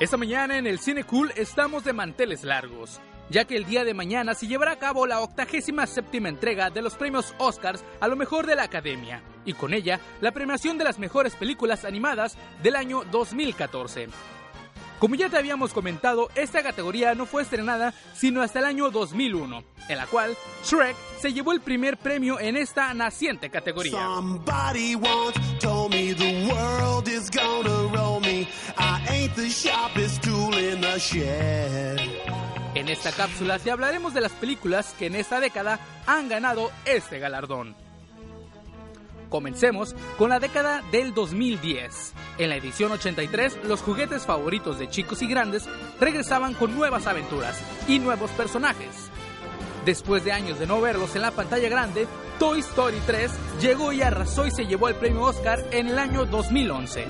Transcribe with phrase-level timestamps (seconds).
[0.00, 3.92] Esta mañana en el Cine Cool estamos de manteles largos, ya que el día de
[3.92, 8.46] mañana se llevará a cabo la 87 entrega de los premios Oscars a lo mejor
[8.46, 13.04] de la Academia, y con ella la premiación de las mejores películas animadas del año
[13.10, 14.08] 2014.
[14.98, 19.64] Como ya te habíamos comentado, esta categoría no fue estrenada sino hasta el año 2001,
[19.90, 23.98] en la cual Shrek se llevó el primer premio en esta naciente categoría.
[32.74, 37.18] En esta cápsula te hablaremos de las películas que en esta década han ganado este
[37.18, 37.74] galardón.
[39.30, 42.12] Comencemos con la década del 2010.
[42.36, 45.66] En la edición 83, los juguetes favoritos de chicos y grandes
[45.98, 49.10] regresaban con nuevas aventuras y nuevos personajes.
[49.86, 52.06] Después de años de no verlos en la pantalla grande,
[52.38, 53.30] Toy Story 3
[53.62, 57.06] llegó y arrasó y se llevó el premio Oscar en el año 2011.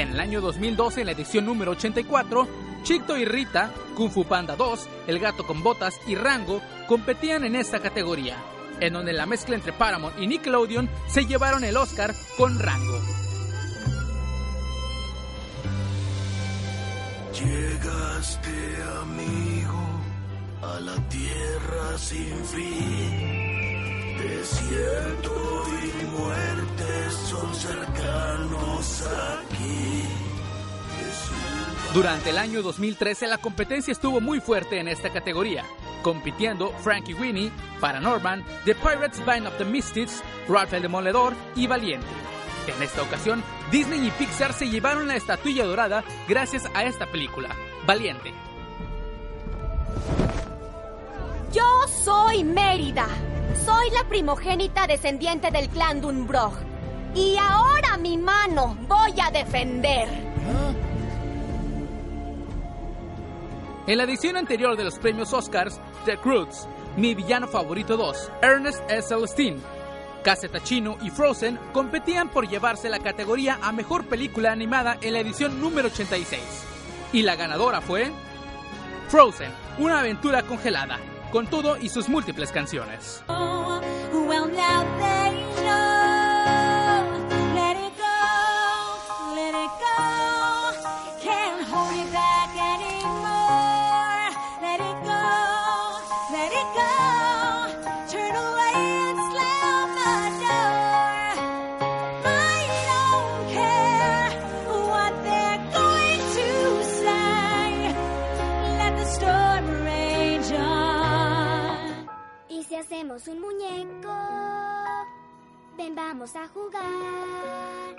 [0.00, 2.48] En el año 2012, en la edición número 84,
[2.84, 7.54] Chito y Rita, Kung Fu Panda 2, El Gato con Botas y Rango competían en
[7.54, 8.38] esta categoría,
[8.80, 12.98] en donde la mezcla entre Paramount y Nickelodeon se llevaron el Oscar con Rango.
[17.34, 19.82] Llegaste, amigo,
[20.62, 24.16] a la tierra sin fin.
[24.16, 25.69] Desierto
[31.92, 35.64] Durante el año 2013 la competencia estuvo muy fuerte en esta categoría,
[36.02, 42.06] compitiendo Frankie Winnie, Paranorman, The Pirates Band of the Mystics, Ralph el Demoledor y Valiente.
[42.68, 47.48] En esta ocasión, Disney y Pixar se llevaron la estatuilla dorada gracias a esta película,
[47.86, 48.32] Valiente.
[51.52, 51.64] Yo
[52.04, 53.08] soy Mérida.
[53.64, 56.52] Soy la primogénita descendiente del clan Dunbrog.
[57.16, 60.29] Y ahora mi mano voy a defender.
[63.90, 68.88] En la edición anterior de los premios Oscars, The Croods, Mi Villano Favorito 2, Ernest
[68.88, 69.08] S.
[69.08, 69.58] Celestine,
[70.22, 75.60] Casetachino y Frozen competían por llevarse la categoría a Mejor Película Animada en la edición
[75.60, 76.40] número 86.
[77.12, 78.12] Y la ganadora fue
[79.08, 81.00] Frozen, una aventura congelada,
[81.32, 83.24] con todo y sus múltiples canciones.
[113.30, 114.14] Un muñeco.
[115.76, 117.96] Ven, vamos a jugar.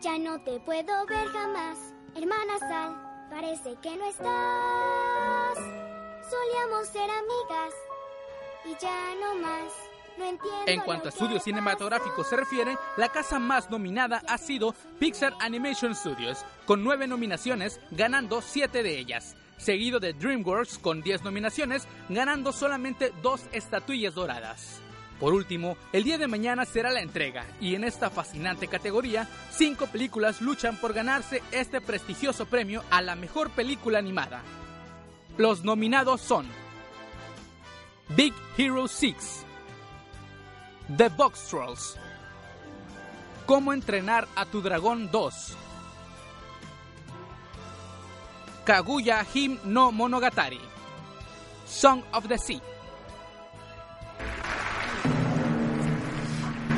[0.00, 1.78] Ya no te puedo ver jamás,
[2.14, 3.28] hermana Sal.
[3.30, 5.54] Parece que no estás.
[6.30, 7.74] Solíamos ser amigas
[8.66, 9.72] y ya no más.
[10.16, 14.72] No entiendo en cuanto a estudios cinematográficos se refiere, la casa más nominada ha sido
[15.00, 21.22] Pixar Animation Studios, con nueve nominaciones, ganando siete de ellas seguido de DreamWorks con 10
[21.22, 24.80] nominaciones, ganando solamente dos estatuillas doradas.
[25.20, 29.86] Por último, el día de mañana será la entrega y en esta fascinante categoría, cinco
[29.86, 34.42] películas luchan por ganarse este prestigioso premio a la mejor película animada.
[35.38, 36.46] Los nominados son
[38.16, 39.44] Big Hero 6,
[40.96, 41.96] The Box Trolls,
[43.46, 45.56] Cómo entrenar a tu dragón 2,
[48.64, 50.60] Kaguya Him no Monogatari,
[51.66, 52.60] Song of the Sea.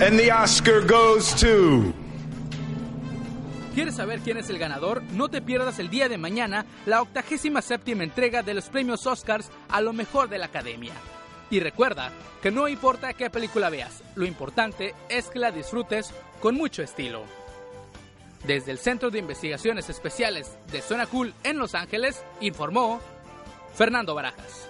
[0.00, 1.94] And the Oscar goes to.
[3.74, 5.02] ¿Quieres saber quién es el ganador?
[5.12, 9.80] No te pierdas el día de mañana la 87 entrega de los premios Oscars a
[9.80, 10.94] lo mejor de la academia.
[11.50, 12.10] Y recuerda
[12.42, 17.45] que no importa qué película veas, lo importante es que la disfrutes con mucho estilo.
[18.46, 23.00] Desde el Centro de Investigaciones Especiales de Zona Cool en Los Ángeles, informó
[23.74, 24.68] Fernando Barajas.